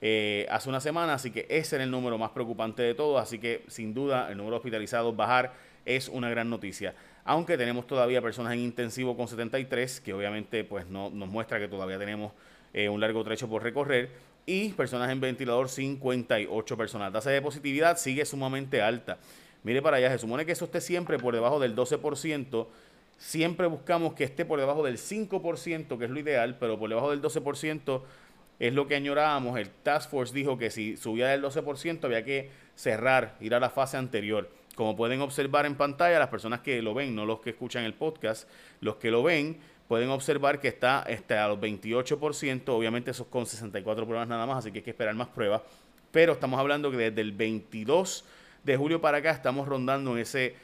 eh, 0.00 0.46
hace 0.50 0.68
una 0.68 0.80
semana, 0.80 1.14
así 1.14 1.30
que 1.30 1.46
ese 1.48 1.76
era 1.76 1.84
el 1.84 1.90
número 1.92 2.18
más 2.18 2.32
preocupante 2.32 2.82
de 2.82 2.94
todos. 2.94 3.22
Así 3.22 3.38
que 3.38 3.62
sin 3.68 3.94
duda 3.94 4.28
el 4.30 4.36
número 4.36 4.54
de 4.54 4.58
hospitalizados 4.58 5.14
bajar 5.14 5.52
es 5.84 6.08
una 6.08 6.30
gran 6.30 6.50
noticia 6.50 6.94
aunque 7.24 7.56
tenemos 7.56 7.86
todavía 7.86 8.20
personas 8.20 8.52
en 8.52 8.60
intensivo 8.60 9.16
con 9.16 9.28
73, 9.28 10.00
que 10.00 10.12
obviamente 10.12 10.62
pues 10.64 10.86
no, 10.86 11.10
nos 11.10 11.28
muestra 11.28 11.58
que 11.58 11.68
todavía 11.68 11.98
tenemos 11.98 12.32
eh, 12.72 12.88
un 12.88 13.00
largo 13.00 13.24
trecho 13.24 13.48
por 13.48 13.62
recorrer, 13.62 14.10
y 14.46 14.68
personas 14.70 15.10
en 15.10 15.20
ventilador 15.20 15.70
58 15.70 16.76
personas. 16.76 17.08
La 17.12 17.18
tasa 17.18 17.30
de 17.30 17.40
positividad 17.40 17.96
sigue 17.96 18.26
sumamente 18.26 18.82
alta. 18.82 19.18
Mire 19.62 19.80
para 19.80 19.96
allá, 19.96 20.10
se 20.10 20.18
supone 20.18 20.44
que 20.44 20.52
eso 20.52 20.66
esté 20.66 20.82
siempre 20.82 21.18
por 21.18 21.32
debajo 21.32 21.58
del 21.58 21.74
12%. 21.74 22.66
Siempre 23.16 23.66
buscamos 23.68 24.12
que 24.12 24.24
esté 24.24 24.44
por 24.44 24.60
debajo 24.60 24.84
del 24.84 24.98
5%, 24.98 25.98
que 25.98 26.04
es 26.04 26.10
lo 26.10 26.20
ideal, 26.20 26.58
pero 26.60 26.78
por 26.78 26.90
debajo 26.90 27.10
del 27.10 27.22
12% 27.22 28.02
es 28.58 28.74
lo 28.74 28.86
que 28.86 28.96
añorábamos. 28.96 29.58
El 29.58 29.70
Task 29.70 30.10
Force 30.10 30.34
dijo 30.34 30.58
que 30.58 30.70
si 30.70 30.98
subía 30.98 31.28
del 31.28 31.42
12% 31.42 32.04
había 32.04 32.22
que 32.22 32.50
cerrar, 32.76 33.36
ir 33.40 33.54
a 33.54 33.60
la 33.60 33.70
fase 33.70 33.96
anterior. 33.96 34.50
Como 34.74 34.96
pueden 34.96 35.20
observar 35.20 35.66
en 35.66 35.76
pantalla, 35.76 36.18
las 36.18 36.28
personas 36.28 36.60
que 36.60 36.82
lo 36.82 36.94
ven, 36.94 37.14
no 37.14 37.26
los 37.26 37.40
que 37.40 37.50
escuchan 37.50 37.84
el 37.84 37.94
podcast, 37.94 38.48
los 38.80 38.96
que 38.96 39.10
lo 39.10 39.22
ven, 39.22 39.58
pueden 39.88 40.10
observar 40.10 40.60
que 40.60 40.68
está, 40.68 41.04
está 41.08 41.44
a 41.44 41.48
los 41.48 41.58
28%, 41.58 42.68
obviamente 42.68 43.10
eso 43.10 43.24
es 43.24 43.28
con 43.28 43.46
64 43.46 44.06
pruebas 44.06 44.26
nada 44.26 44.46
más, 44.46 44.58
así 44.58 44.72
que 44.72 44.78
hay 44.78 44.82
que 44.82 44.90
esperar 44.90 45.14
más 45.14 45.28
pruebas, 45.28 45.62
pero 46.10 46.32
estamos 46.32 46.58
hablando 46.58 46.90
que 46.90 46.96
desde 46.96 47.20
el 47.20 47.32
22 47.32 48.24
de 48.64 48.76
julio 48.76 49.00
para 49.00 49.18
acá 49.18 49.30
estamos 49.30 49.68
rondando 49.68 50.12
en 50.12 50.18
ese 50.18 50.56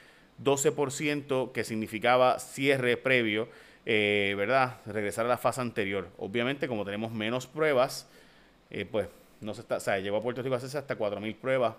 12% 0.43 1.53
que 1.53 1.65
significaba 1.65 2.39
cierre 2.39 2.97
previo, 2.97 3.49
eh, 3.85 4.35
¿verdad? 4.37 4.79
Regresar 4.87 5.27
a 5.27 5.29
la 5.29 5.39
fase 5.39 5.61
anterior. 5.61 6.09
Obviamente, 6.19 6.67
como 6.67 6.85
tenemos 6.85 7.13
menos 7.13 7.47
pruebas, 7.47 8.09
eh, 8.71 8.87
pues 8.91 9.09
no 9.41 9.55
se 9.55 9.63
está, 9.63 9.77
o 9.77 9.81
sea, 9.81 9.99
llegó 9.99 10.17
a 10.17 10.23
Puerto 10.23 10.43
Rico 10.43 10.55
a 10.55 10.59
hacerse 10.59 10.79
hasta 10.79 10.97
4.000 10.97 11.37
pruebas 11.37 11.75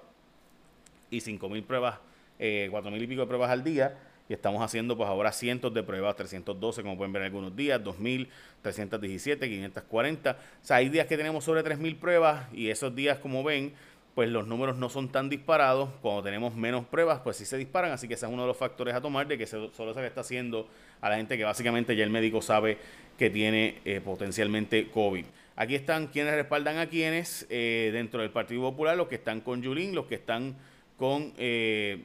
y 1.10 1.22
5.000 1.22 1.64
pruebas 1.64 2.00
eh, 2.42 2.68
cuatro 2.72 2.92
mil 2.92 3.02
y 3.02 3.08
pico 3.08 3.22
de 3.22 3.28
pruebas 3.28 3.50
al 3.50 3.64
día. 3.64 3.98
y 4.28 4.34
estamos 4.34 4.62
haciendo 4.64 4.98
pues 4.98 5.08
ahora 5.10 5.32
cientos 5.32 5.74
de 5.74 5.84
pruebas, 5.84 6.16
312 6.16 6.82
como 6.82 6.98
pueden 6.98 7.14
ver 7.14 7.22
en 7.22 7.28
algunos 7.28 7.56
días, 7.56 7.82
2.000, 7.82 8.28
317, 8.62 9.48
540. 9.48 10.32
O 10.32 10.36
sea, 10.66 10.78
hay 10.78 10.90
días 10.90 11.06
que 11.06 11.18
tenemos 11.18 11.44
sobre 11.44 11.64
3.000 11.64 12.00
pruebas 12.00 12.48
y 12.54 12.70
esos 12.70 12.96
días 12.96 13.20
como 13.20 13.44
ven 13.44 13.74
pues 14.16 14.30
los 14.30 14.46
números 14.48 14.78
no 14.78 14.90
son 14.90 15.12
tan 15.12 15.30
disparados. 15.30 15.90
Cuando 16.02 16.24
tenemos 16.24 16.56
menos 16.56 16.86
pruebas, 16.86 17.20
pues 17.24 17.38
sí 17.38 17.46
se 17.46 17.58
disparan. 17.58 17.92
Así 17.92 18.08
que 18.08 18.16
ese 18.16 18.26
es 18.26 18.32
uno 18.32 18.42
de 18.44 18.48
los 18.48 18.58
factores 18.58 18.94
a 18.94 19.02
tomar 19.02 19.28
de 19.28 19.38
que 19.38 19.46
solo 19.46 19.94
se 19.94 20.02
le 20.02 20.08
está 20.08 20.22
haciendo 20.22 20.68
a 21.00 21.10
la 21.10 21.18
gente 21.18 21.38
que 21.38 21.44
básicamente 21.44 21.96
ya 21.96 22.04
el 22.04 22.10
médico 22.10 22.42
sabe 22.42 22.78
que 23.18 23.30
tiene 23.30 23.80
eh, 23.86 24.02
potencialmente 24.04 24.90
COVID. 24.90 25.26
Aquí 25.56 25.76
están 25.76 26.08
quienes 26.08 26.34
respaldan 26.34 26.78
a 26.78 26.88
quienes 26.88 27.46
eh, 27.50 27.92
dentro 27.94 28.22
del 28.22 28.32
Partido 28.32 28.62
Popular, 28.62 28.98
los 28.98 29.08
que 29.08 29.16
están 29.16 29.42
con 29.42 29.62
Yulín, 29.62 29.94
los 29.94 30.08
que 30.08 30.16
están 30.16 30.56
con 30.98 31.34
eh, 31.38 32.02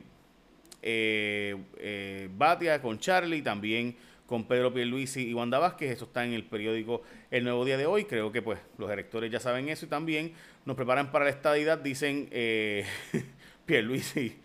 Batia, 2.37 2.81
con 2.81 2.99
Charlie, 2.99 3.43
también 3.43 3.97
con 4.27 4.45
Pedro 4.45 4.73
Pierluisi 4.73 5.29
y 5.29 5.35
Wanda 5.35 5.59
Vázquez. 5.59 5.93
Eso 5.93 6.05
está 6.07 6.25
en 6.25 6.33
el 6.33 6.45
periódico 6.45 7.03
El 7.31 7.45
Nuevo 7.45 7.65
Día 7.65 7.77
de 7.77 7.87
hoy. 7.87 8.05
Creo 8.05 8.33
que 8.33 8.43
pues 8.43 8.59
los 8.79 8.91
electores 8.91 9.31
ya 9.31 9.41
saben 9.41 9.69
eso 9.69 9.87
y 9.87 9.89
también 9.89 10.33
nos 10.65 10.77
preparan 10.77 11.13
para 11.13 11.25
la 11.25 11.31
estadidad, 11.31 11.79
dicen 11.79 12.29
eh, 12.33 12.85
Pierluisi 13.67 14.37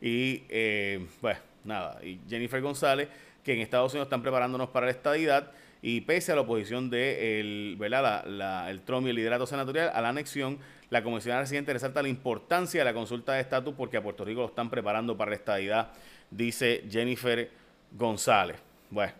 y, 0.00 0.42
eh, 0.48 1.06
bueno, 1.20 1.40
nada, 1.64 2.04
y 2.04 2.20
Jennifer 2.28 2.60
González, 2.60 3.08
que 3.44 3.54
en 3.54 3.60
Estados 3.60 3.92
Unidos 3.92 4.06
están 4.06 4.22
preparándonos 4.22 4.68
para 4.70 4.86
la 4.86 4.92
estadidad 4.92 5.52
y 5.82 6.00
pese 6.02 6.32
a 6.32 6.34
la 6.34 6.42
oposición 6.42 6.90
de 6.90 7.40
el, 7.40 7.76
¿verdad? 7.78 8.68
El 8.68 8.80
Trump 8.82 9.06
y 9.06 9.10
el 9.10 9.16
liderato 9.16 9.46
senatorial 9.46 9.90
a 9.94 10.00
la 10.00 10.08
anexión, 10.08 10.58
la 10.90 11.02
comisionada 11.02 11.42
residente 11.42 11.72
resalta 11.72 12.02
la 12.02 12.08
importancia 12.08 12.80
de 12.80 12.84
la 12.84 12.94
consulta 12.94 13.34
de 13.34 13.40
estatus 13.40 13.74
porque 13.76 13.96
a 13.96 14.02
Puerto 14.02 14.24
Rico 14.24 14.40
lo 14.40 14.46
están 14.48 14.70
preparando 14.70 15.16
para 15.16 15.30
la 15.30 15.36
estadidad, 15.36 15.92
dice 16.30 16.84
Jennifer 16.90 17.50
González. 17.92 18.56
Bueno, 18.90 19.12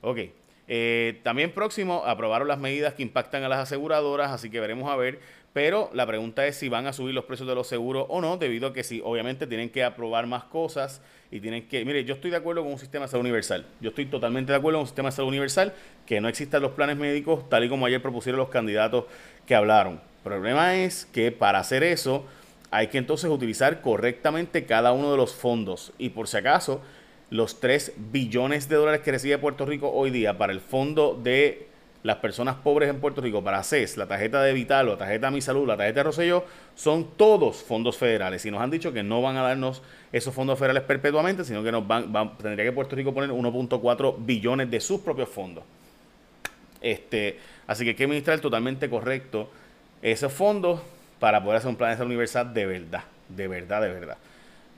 ok. 0.00 0.18
Eh, 0.68 1.20
también 1.22 1.52
próximo 1.52 2.02
aprobaron 2.06 2.48
las 2.48 2.58
medidas 2.58 2.94
que 2.94 3.02
impactan 3.02 3.42
a 3.42 3.48
las 3.48 3.58
aseguradoras, 3.58 4.30
así 4.30 4.48
que 4.48 4.60
veremos 4.60 4.90
a 4.90 4.96
ver 4.96 5.20
pero 5.52 5.90
la 5.92 6.06
pregunta 6.06 6.46
es 6.46 6.56
si 6.56 6.68
van 6.68 6.86
a 6.86 6.92
subir 6.92 7.14
los 7.14 7.24
precios 7.24 7.46
de 7.46 7.54
los 7.54 7.66
seguros 7.66 8.06
o 8.08 8.20
no, 8.20 8.38
debido 8.38 8.68
a 8.68 8.72
que 8.72 8.82
si 8.82 9.02
obviamente 9.04 9.46
tienen 9.46 9.68
que 9.68 9.84
aprobar 9.84 10.26
más 10.26 10.44
cosas 10.44 11.02
y 11.30 11.40
tienen 11.40 11.68
que... 11.68 11.84
Mire, 11.84 12.04
yo 12.04 12.14
estoy 12.14 12.30
de 12.30 12.38
acuerdo 12.38 12.62
con 12.62 12.72
un 12.72 12.78
sistema 12.78 13.04
de 13.04 13.10
salud 13.10 13.22
universal. 13.22 13.66
Yo 13.80 13.90
estoy 13.90 14.06
totalmente 14.06 14.52
de 14.52 14.58
acuerdo 14.58 14.78
con 14.78 14.82
un 14.82 14.86
sistema 14.86 15.10
de 15.10 15.16
salud 15.16 15.28
universal, 15.28 15.74
que 16.06 16.20
no 16.20 16.28
existan 16.28 16.62
los 16.62 16.72
planes 16.72 16.96
médicos 16.96 17.48
tal 17.50 17.64
y 17.64 17.68
como 17.68 17.84
ayer 17.84 18.00
propusieron 18.00 18.38
los 18.38 18.48
candidatos 18.48 19.04
que 19.46 19.54
hablaron. 19.54 19.94
El 19.94 20.22
problema 20.22 20.76
es 20.76 21.04
que 21.06 21.32
para 21.32 21.58
hacer 21.58 21.82
eso 21.82 22.24
hay 22.70 22.86
que 22.86 22.96
entonces 22.96 23.28
utilizar 23.28 23.82
correctamente 23.82 24.64
cada 24.64 24.92
uno 24.92 25.10
de 25.10 25.18
los 25.18 25.34
fondos. 25.34 25.92
Y 25.98 26.10
por 26.10 26.28
si 26.28 26.38
acaso, 26.38 26.80
los 27.28 27.60
3 27.60 27.92
billones 28.10 28.70
de 28.70 28.76
dólares 28.76 29.02
que 29.02 29.12
recibe 29.12 29.36
Puerto 29.36 29.66
Rico 29.66 29.90
hoy 29.90 30.10
día 30.10 30.38
para 30.38 30.52
el 30.54 30.60
fondo 30.60 31.18
de 31.22 31.71
las 32.02 32.16
personas 32.16 32.56
pobres 32.56 32.90
en 32.90 33.00
Puerto 33.00 33.20
Rico 33.20 33.44
para 33.44 33.62
CES, 33.62 33.96
la 33.96 34.06
tarjeta 34.06 34.42
de 34.42 34.52
Vital, 34.52 34.86
la 34.88 34.96
tarjeta 34.96 35.26
de 35.26 35.32
Mi 35.32 35.40
Salud, 35.40 35.66
la 35.66 35.76
tarjeta 35.76 36.00
de 36.00 36.04
Rosselló, 36.04 36.44
son 36.74 37.16
todos 37.16 37.62
fondos 37.62 37.96
federales. 37.96 38.44
Y 38.44 38.50
nos 38.50 38.60
han 38.60 38.70
dicho 38.70 38.92
que 38.92 39.02
no 39.02 39.22
van 39.22 39.36
a 39.36 39.42
darnos 39.42 39.82
esos 40.12 40.34
fondos 40.34 40.58
federales 40.58 40.82
perpetuamente, 40.82 41.44
sino 41.44 41.62
que 41.62 41.70
nos 41.70 41.86
van, 41.86 42.36
tendría 42.38 42.64
que 42.64 42.72
Puerto 42.72 42.96
Rico 42.96 43.14
poner 43.14 43.30
1.4 43.30 44.16
billones 44.18 44.70
de 44.70 44.80
sus 44.80 45.00
propios 45.00 45.28
fondos. 45.28 45.62
Este, 46.80 47.38
así 47.68 47.84
que 47.84 47.90
hay 47.90 47.96
que 47.96 48.04
administrar 48.04 48.40
totalmente 48.40 48.90
correcto 48.90 49.48
esos 50.02 50.32
fondos 50.32 50.80
para 51.20 51.40
poder 51.42 51.58
hacer 51.58 51.70
un 51.70 51.76
plan 51.76 51.90
de 51.90 51.96
salud 51.98 52.10
universal 52.10 52.52
de 52.52 52.66
verdad, 52.66 53.04
de 53.28 53.46
verdad, 53.46 53.80
de 53.80 53.92
verdad. 53.92 54.16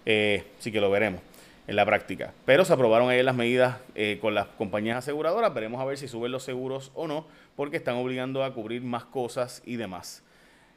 Eh, 0.04 0.44
así 0.58 0.70
que 0.70 0.82
lo 0.82 0.90
veremos 0.90 1.22
en 1.66 1.76
la 1.76 1.86
práctica. 1.86 2.32
Pero 2.44 2.64
se 2.64 2.72
aprobaron 2.72 3.08
ayer 3.08 3.24
las 3.24 3.34
medidas 3.34 3.78
eh, 3.94 4.18
con 4.20 4.34
las 4.34 4.46
compañías 4.46 4.98
aseguradoras. 4.98 5.52
Veremos 5.54 5.80
a 5.80 5.84
ver 5.84 5.98
si 5.98 6.08
suben 6.08 6.32
los 6.32 6.42
seguros 6.42 6.92
o 6.94 7.06
no, 7.06 7.26
porque 7.56 7.76
están 7.76 7.96
obligando 7.96 8.44
a 8.44 8.52
cubrir 8.52 8.82
más 8.82 9.04
cosas 9.04 9.62
y 9.64 9.76
demás. 9.76 10.22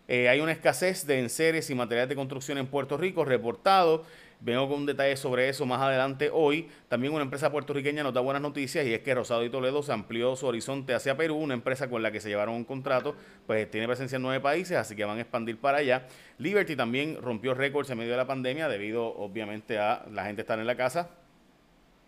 Eh, 0.08 0.30
hay 0.30 0.40
una 0.40 0.54
escasez 0.54 1.06
de 1.06 1.20
enseres 1.20 1.70
y 1.70 1.76
materiales 1.76 2.10
de 2.10 2.16
construcción 2.16 2.58
en 2.58 2.68
Puerto 2.68 2.98
Rico 2.98 3.26
reportado. 3.26 4.06
Vengo 4.40 4.70
con 4.70 4.82
un 4.82 4.86
detalle 4.86 5.18
sobre 5.18 5.50
eso 5.50 5.66
más 5.66 5.82
adelante 5.82 6.30
hoy. 6.32 6.68
También 6.90 7.12
una 7.12 7.24
empresa 7.24 7.52
puertorriqueña 7.52 8.04
nos 8.04 8.14
da 8.14 8.22
buenas 8.22 8.42
noticias 8.42 8.86
y 8.86 8.94
es 8.94 9.00
que 9.00 9.16
Rosado 9.16 9.44
y 9.44 9.50
Toledo 9.50 9.82
se 9.82 9.92
amplió 9.92 10.36
su 10.36 10.46
horizonte 10.46 10.94
hacia 10.94 11.18
Perú, 11.18 11.38
una 11.38 11.56
empresa 11.56 11.90
con 11.90 12.04
la 12.04 12.12
que 12.12 12.20
se 12.20 12.30
llevaron 12.30 12.54
un 12.54 12.64
contrato, 12.64 13.16
pues 13.48 13.70
tiene 13.72 13.88
presencia 13.88 14.18
en 14.18 14.22
nueve 14.22 14.40
países, 14.40 14.78
así 14.78 14.96
que 14.96 15.06
van 15.06 15.18
a 15.18 15.22
expandir 15.22 15.58
para 15.58 15.80
allá. 15.80 16.08
Liberty 16.38 16.76
también 16.76 17.18
rompió 17.20 17.56
récords 17.56 17.90
en 17.90 17.98
medio 17.98 18.12
de 18.12 18.18
la 18.18 18.28
pandemia 18.28 18.70
debido 18.70 19.08
obviamente 19.08 19.80
a 19.80 20.06
la 20.12 20.26
gente 20.26 20.42
estar 20.42 20.60
en 20.60 20.68
la 20.68 20.78
casa. 20.78 21.10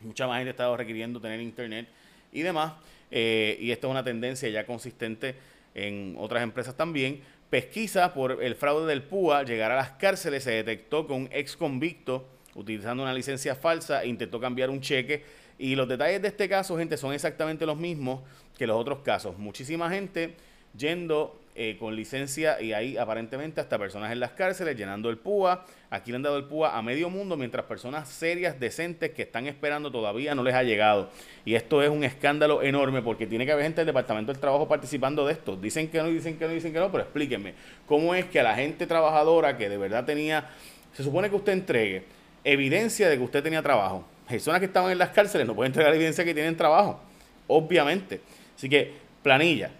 Mucha 0.01 0.27
más 0.27 0.38
gente 0.38 0.50
ha 0.50 0.51
estado 0.51 0.77
requiriendo 0.77 1.19
tener 1.19 1.41
internet 1.41 1.88
y 2.31 2.43
demás. 2.43 2.74
Eh, 3.12 3.57
y 3.59 3.71
esto 3.71 3.88
es 3.88 3.91
una 3.91 4.03
tendencia 4.03 4.48
ya 4.50 4.67
consistente 4.67 5.36
en 5.74 6.15
otras 6.17 6.43
empresas 6.43 6.75
también. 6.75 7.21
Pesquisa 7.50 8.13
por 8.13 8.44
el 8.44 8.56
fraude 8.56 8.88
del 8.88 9.01
PUA, 9.01 9.44
llegar 9.44 9.72
a 9.72 9.75
las 9.75 9.91
cárceles, 9.91 10.44
se 10.44 10.51
detectó 10.51 11.08
que 11.08 11.13
un 11.13 11.27
ex 11.32 11.58
convicto, 11.58 12.27
utilizando 12.53 13.01
una 13.01 13.13
licencia 13.13 13.56
falsa, 13.56 14.06
intentó 14.06 14.39
cambiar 14.39 14.70
un 14.70 14.82
cheque. 14.82 15.24
Y 15.58 15.75
los 15.75 15.88
detalles 15.88 16.22
de 16.22 16.27
este 16.27 16.48
caso, 16.48 16.77
gente, 16.77 16.96
son 16.96 17.13
exactamente 17.13 17.65
los 17.65 17.77
mismos 17.77 18.22
que 18.58 18.68
los 18.68 18.79
otros 18.79 19.00
casos. 19.00 19.38
Muchísima 19.38 19.89
gente 19.89 20.36
yendo 20.77 21.39
eh, 21.61 21.75
con 21.77 21.93
licencia 21.93 22.61
y 22.61 22.71
ahí 22.71 22.95
aparentemente 22.95 23.59
hasta 23.59 23.77
personas 23.77 24.13
en 24.13 24.21
las 24.21 24.31
cárceles 24.31 24.77
llenando 24.77 25.09
el 25.09 25.17
PUA. 25.17 25.65
Aquí 25.89 26.09
le 26.09 26.15
han 26.15 26.21
dado 26.21 26.37
el 26.37 26.45
PUA 26.45 26.77
a 26.77 26.81
medio 26.81 27.09
mundo 27.09 27.35
mientras 27.35 27.65
personas 27.65 28.07
serias, 28.07 28.57
decentes 28.57 29.11
que 29.11 29.23
están 29.23 29.45
esperando 29.45 29.91
todavía 29.91 30.33
no 30.35 30.41
les 30.41 30.55
ha 30.55 30.63
llegado. 30.63 31.09
Y 31.43 31.55
esto 31.55 31.83
es 31.83 31.89
un 31.89 32.05
escándalo 32.05 32.63
enorme 32.63 33.01
porque 33.01 33.27
tiene 33.27 33.45
que 33.45 33.51
haber 33.51 33.65
gente 33.65 33.81
del 33.81 33.87
Departamento 33.87 34.31
del 34.31 34.39
Trabajo 34.39 34.69
participando 34.69 35.27
de 35.27 35.33
esto. 35.33 35.57
Dicen 35.57 35.89
que 35.89 35.97
no, 36.01 36.07
dicen 36.07 36.37
que 36.37 36.47
no, 36.47 36.53
dicen 36.53 36.71
que 36.71 36.79
no, 36.79 36.89
pero 36.93 37.03
explíquenme. 37.03 37.55
¿Cómo 37.85 38.15
es 38.15 38.23
que 38.23 38.39
a 38.39 38.43
la 38.43 38.55
gente 38.55 38.87
trabajadora 38.87 39.57
que 39.57 39.67
de 39.67 39.77
verdad 39.77 40.05
tenía, 40.05 40.47
se 40.93 41.03
supone 41.03 41.29
que 41.29 41.35
usted 41.35 41.51
entregue 41.51 42.05
evidencia 42.45 43.09
de 43.09 43.17
que 43.17 43.23
usted 43.25 43.43
tenía 43.43 43.61
trabajo? 43.61 44.07
Personas 44.29 44.61
que 44.61 44.67
estaban 44.67 44.93
en 44.93 44.97
las 44.97 45.09
cárceles 45.09 45.45
no 45.45 45.55
pueden 45.55 45.71
entregar 45.71 45.93
evidencia 45.93 46.23
de 46.23 46.29
que 46.29 46.35
tienen 46.35 46.55
trabajo, 46.55 47.01
obviamente. 47.47 48.21
Así 48.55 48.69
que 48.69 48.93
planilla, 49.21 49.71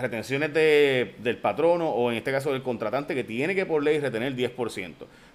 retenciones 0.00 0.52
de, 0.52 1.14
del 1.18 1.38
patrono 1.38 1.90
o 1.90 2.10
en 2.10 2.16
este 2.16 2.32
caso 2.32 2.52
del 2.52 2.62
contratante 2.62 3.14
que 3.14 3.24
tiene 3.24 3.54
que 3.54 3.66
por 3.66 3.82
ley 3.82 3.98
retener 3.98 4.34
10%. 4.34 4.94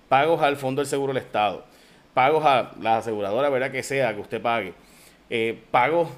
Pagos 0.09 0.41
al 0.41 0.57
Fondo 0.57 0.81
del 0.81 0.87
Seguro 0.87 1.13
del 1.13 1.23
Estado. 1.23 1.65
Pagos 2.13 2.45
a 2.45 2.71
la 2.81 2.97
aseguradora, 2.97 3.49
¿verdad? 3.49 3.71
Que 3.71 3.83
sea 3.83 4.13
que 4.13 4.21
usted 4.21 4.41
pague. 4.41 4.73
Eh, 5.29 5.59
pagos, 5.71 6.09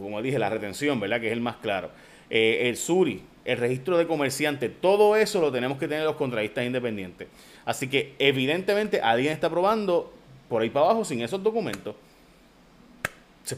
como 0.00 0.22
dije, 0.22 0.38
la 0.38 0.48
retención, 0.48 0.98
¿verdad? 1.00 1.20
Que 1.20 1.26
es 1.26 1.32
el 1.32 1.40
más 1.40 1.56
claro. 1.56 1.90
Eh, 2.30 2.68
el 2.68 2.76
SURI, 2.76 3.22
el 3.44 3.58
registro 3.58 3.98
de 3.98 4.06
comerciante, 4.06 4.68
todo 4.68 5.16
eso 5.16 5.40
lo 5.40 5.52
tenemos 5.52 5.78
que 5.78 5.88
tener 5.88 6.04
los 6.04 6.16
contratistas 6.16 6.64
independientes. 6.64 7.28
Así 7.64 7.88
que 7.88 8.14
evidentemente 8.18 9.00
alguien 9.00 9.32
está 9.32 9.50
probando 9.50 10.12
por 10.48 10.62
ahí 10.62 10.70
para 10.70 10.86
abajo 10.86 11.04
sin 11.04 11.22
esos 11.22 11.42
documentos. 11.42 11.94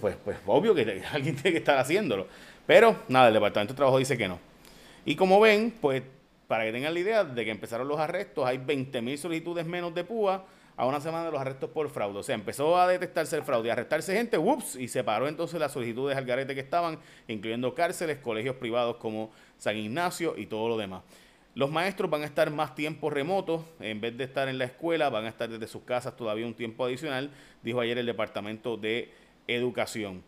Pues, 0.01 0.17
pues 0.25 0.39
obvio 0.47 0.75
que 0.75 1.03
alguien 1.13 1.37
tiene 1.37 1.53
que 1.53 1.59
estar 1.59 1.79
haciéndolo. 1.79 2.27
Pero 2.67 2.97
nada, 3.09 3.29
el 3.29 3.35
Departamento 3.35 3.75
de 3.75 3.77
Trabajo 3.77 3.99
dice 3.99 4.17
que 4.17 4.29
no. 4.29 4.39
Y 5.05 5.17
como 5.17 5.41
ven, 5.41 5.75
pues 5.81 6.03
para 6.47 6.65
que 6.65 6.73
tengan 6.73 6.95
la 6.95 7.01
idea 7.01 7.25
de 7.25 7.45
que 7.45 7.51
empezaron 7.51 7.89
los 7.89 7.99
arrestos, 7.99 8.47
hay 8.47 8.59
20.000 8.59 9.17
solicitudes 9.17 9.67
menos 9.67 9.95
de 9.95 10.05
PUA 10.05 10.45
a 10.77 10.87
una 10.87 11.01
semana 11.01 11.27
de 11.27 11.31
los 11.31 11.41
arrestos 11.41 11.71
por 11.71 11.89
fraude. 11.89 12.19
O 12.19 12.23
sea, 12.23 12.35
empezó 12.35 12.77
a 12.77 12.89
detectarse 12.89 13.37
el 13.37 13.43
fraude 13.43 13.69
y 13.69 13.71
arrestarse 13.71 14.15
gente, 14.15 14.39
ups, 14.39 14.77
y 14.77 14.89
se 14.89 15.05
paró 15.05 15.29
entonces 15.29 15.61
las 15.61 15.73
solicitudes 15.73 16.17
al 16.17 16.25
garete 16.25 16.55
que 16.55 16.61
estaban, 16.61 16.99
incluyendo 17.29 17.75
cárceles, 17.75 18.19
colegios 18.19 18.57
privados 18.57 18.97
como 18.97 19.31
San 19.59 19.77
Ignacio 19.77 20.35
y 20.37 20.47
todo 20.47 20.69
lo 20.69 20.77
demás. 20.77 21.03
Los 21.55 21.71
maestros 21.71 22.11
van 22.11 22.23
a 22.23 22.25
estar 22.25 22.51
más 22.51 22.75
tiempo 22.75 23.11
remotos, 23.11 23.65
en 23.79 24.01
vez 24.01 24.17
de 24.17 24.25
estar 24.25 24.49
en 24.49 24.59
la 24.59 24.65
escuela, 24.65 25.09
van 25.09 25.27
a 25.27 25.29
estar 25.29 25.49
desde 25.49 25.69
sus 25.69 25.83
casas 25.83 26.17
todavía 26.17 26.47
un 26.47 26.55
tiempo 26.55 26.85
adicional, 26.85 27.31
dijo 27.63 27.81
ayer 27.81 27.97
el 27.97 28.07
Departamento 28.07 28.77
de 28.77 29.13
Educación. 29.47 30.25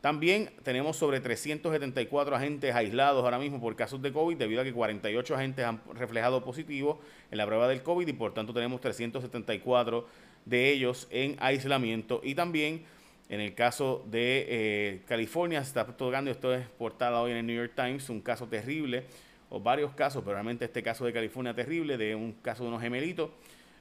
También 0.00 0.50
tenemos 0.62 0.96
sobre 0.96 1.20
374 1.20 2.34
agentes 2.34 2.74
aislados 2.74 3.22
ahora 3.22 3.38
mismo 3.38 3.60
por 3.60 3.76
casos 3.76 4.00
de 4.00 4.12
COVID, 4.12 4.36
debido 4.36 4.62
a 4.62 4.64
que 4.64 4.72
48 4.72 5.34
agentes 5.34 5.64
han 5.64 5.80
reflejado 5.92 6.42
positivo 6.42 7.00
en 7.30 7.36
la 7.36 7.46
prueba 7.46 7.68
del 7.68 7.82
COVID 7.82 8.08
y 8.08 8.12
por 8.14 8.32
tanto 8.32 8.54
tenemos 8.54 8.80
374 8.80 10.06
de 10.46 10.70
ellos 10.70 11.06
en 11.10 11.36
aislamiento. 11.38 12.22
Y 12.24 12.34
también 12.34 12.84
en 13.28 13.40
el 13.40 13.54
caso 13.54 14.02
de 14.10 14.46
eh, 14.48 15.02
California 15.06 15.62
se 15.62 15.68
está 15.68 15.84
tocando, 15.84 16.30
esto 16.30 16.54
es 16.54 16.66
portada 16.66 17.20
hoy 17.20 17.32
en 17.32 17.36
el 17.36 17.46
New 17.46 17.56
York 17.56 17.72
Times, 17.76 18.08
un 18.08 18.22
caso 18.22 18.48
terrible, 18.48 19.04
o 19.50 19.60
varios 19.60 19.92
casos, 19.92 20.22
pero 20.22 20.34
realmente 20.34 20.64
este 20.64 20.82
caso 20.82 21.04
de 21.04 21.12
California 21.12 21.54
terrible, 21.54 21.98
de 21.98 22.14
un 22.14 22.32
caso 22.32 22.62
de 22.62 22.70
unos 22.70 22.80
gemelitos 22.80 23.30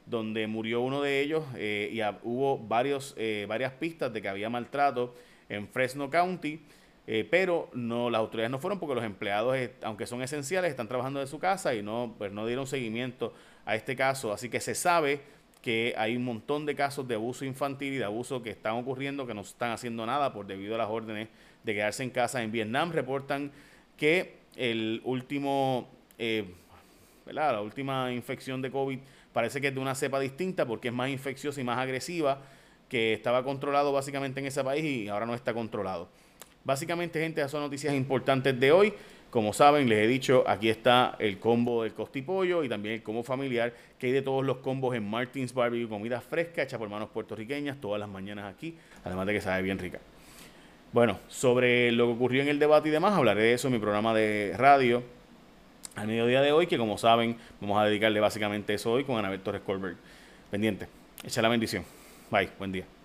donde 0.06 0.48
murió 0.48 0.82
uno 0.82 1.02
de 1.02 1.22
ellos 1.22 1.46
eh, 1.56 1.90
y 1.94 2.02
hubo 2.24 2.58
varios, 2.58 3.14
eh, 3.18 3.46
varias 3.48 3.74
pistas 3.74 4.12
de 4.12 4.22
que 4.22 4.28
había 4.28 4.50
maltrato 4.50 5.16
en 5.50 5.68
Fresno 5.68 6.10
County, 6.10 6.62
eh, 7.08 7.28
pero 7.30 7.70
no, 7.74 8.10
las 8.10 8.20
autoridades 8.20 8.52
no 8.52 8.60
fueron 8.60 8.80
porque 8.80 8.96
los 8.96 9.04
empleados, 9.04 9.56
eh, 9.58 9.74
aunque 9.82 10.06
son 10.06 10.22
esenciales, 10.22 10.70
están 10.70 10.88
trabajando 10.88 11.20
de 11.20 11.28
su 11.28 11.40
casa 11.40 11.74
y 11.74 11.82
no, 11.82 12.16
pues 12.18 12.32
no 12.32 12.46
dieron 12.46 12.68
seguimiento 12.68 13.34
a 13.66 13.76
este 13.76 13.96
caso. 13.96 14.32
Así 14.32 14.50
que 14.50 14.60
se 14.60 14.76
sabe 14.76 15.22
que 15.62 15.94
hay 15.98 16.16
un 16.16 16.24
montón 16.24 16.66
de 16.66 16.76
casos 16.76 17.08
de 17.08 17.16
abuso 17.16 17.46
infantil 17.46 17.94
y 17.94 17.98
de 17.98 18.06
abuso 18.06 18.42
que 18.42 18.52
están 18.52 18.76
ocurriendo 18.76 19.28
que 19.28 19.34
no 19.34 19.42
están 19.42 19.72
haciendo 19.72 20.06
nada 20.06 20.32
por 20.34 20.46
debido 20.46 20.76
a 20.76 20.78
las 20.78 20.90
órdenes 20.90 21.28
de 21.64 21.74
quedarse 21.74 22.04
en 22.04 22.12
casa. 22.12 22.42
En 22.42 22.52
Vietnam 22.52 22.92
reportan 22.92 23.52
que 23.98 24.38
el 24.56 25.02
último, 25.04 25.90
eh, 26.18 26.46
la 27.26 27.60
última 27.62 28.12
infección 28.12 28.62
de 28.62 28.72
COVID 28.72 29.00
parece 29.34 29.60
que 29.62 29.68
es 29.68 29.74
de 29.74 29.80
una 29.80 29.96
cepa 29.96 30.20
distinta 30.20 30.66
porque 30.66 30.88
es 30.88 30.94
más 30.94 31.10
infecciosa 31.10 31.60
y 31.60 31.64
más 31.64 31.78
agresiva, 31.78 32.42
que 32.90 33.14
estaba 33.14 33.44
controlado 33.44 33.94
básicamente 33.94 34.40
en 34.40 34.48
ese 34.48 34.64
país 34.64 34.84
y 34.84 35.08
ahora 35.08 35.26
no 35.26 35.36
está 35.36 35.54
controlado. 35.54 36.10
Básicamente, 36.64 37.20
gente, 37.22 37.40
esas 37.40 37.52
son 37.52 37.62
noticias 37.62 37.94
importantes 37.94 38.60
de 38.60 38.72
hoy. 38.72 38.94
Como 39.30 39.54
saben, 39.54 39.88
les 39.88 40.00
he 40.00 40.08
dicho, 40.08 40.44
aquí 40.48 40.70
está 40.70 41.16
el 41.20 41.38
combo 41.38 41.84
del 41.84 41.94
costipollo 41.94 42.64
y 42.64 42.70
también 42.70 42.96
el 42.96 43.04
combo 43.04 43.24
familiar, 43.24 43.74
que 44.00 44.08
hay 44.08 44.12
de 44.12 44.24
todos 44.24 44.44
los 44.44 44.58
combos 44.58 44.96
en 44.96 45.08
Martins 45.08 45.54
Barbecue, 45.54 45.88
comida 45.88 46.20
fresca 46.20 46.64
hecha 46.64 46.80
por 46.80 46.90
manos 46.90 47.10
puertorriqueñas 47.10 47.80
todas 47.80 48.00
las 48.00 48.10
mañanas 48.10 48.52
aquí, 48.52 48.76
además 49.04 49.28
de 49.28 49.34
que 49.34 49.42
sabe 49.42 49.62
bien 49.62 49.78
rica. 49.78 50.00
Bueno, 50.92 51.20
sobre 51.28 51.92
lo 51.92 52.08
que 52.08 52.14
ocurrió 52.14 52.42
en 52.42 52.48
el 52.48 52.58
debate 52.58 52.90
y 52.90 52.92
demás, 52.92 53.14
hablaré 53.14 53.44
de 53.44 53.54
eso 53.54 53.68
en 53.68 53.74
mi 53.74 53.80
programa 53.80 54.16
de 54.16 54.56
radio 54.58 55.04
al 55.96 56.08
mediodía 56.08 56.42
de 56.42 56.52
hoy, 56.52 56.66
que 56.66 56.78
como 56.78 56.98
saben, 56.98 57.38
vamos 57.62 57.80
a 57.80 57.86
dedicarle 57.86 58.20
básicamente 58.20 58.74
eso 58.74 58.92
hoy 58.92 59.04
con 59.04 59.18
Anabel 59.18 59.42
Torres 59.42 59.62
Colbert. 59.62 59.98
Pendiente. 60.50 60.88
Echa 61.24 61.42
la 61.42 61.50
bendición. 61.50 61.99
Bye, 62.30 62.50
buen 62.58 62.72
día. 62.72 62.99